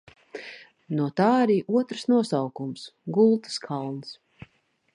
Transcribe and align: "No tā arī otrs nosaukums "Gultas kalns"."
"No 0.99 1.09
tā 1.19 1.27
arī 1.41 1.57
otrs 1.81 2.07
nosaukums 2.13 2.87
"Gultas 3.19 3.61
kalns"." 3.67 4.15